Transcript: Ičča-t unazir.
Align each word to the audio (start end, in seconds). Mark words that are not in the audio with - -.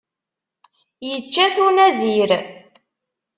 Ičča-t 1.13 1.55
unazir. 1.67 2.29